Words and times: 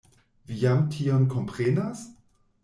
Vi 0.51 0.55
jam 0.61 0.81
tion 0.95 1.27
komprenas? 1.35 2.03